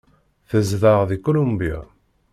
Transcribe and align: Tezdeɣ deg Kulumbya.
Tezdeɣ 0.49 0.99
deg 1.09 1.21
Kulumbya. 1.25 1.79